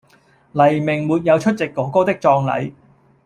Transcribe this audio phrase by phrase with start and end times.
[0.53, 2.73] 黎明沒有出席“哥哥”的葬禮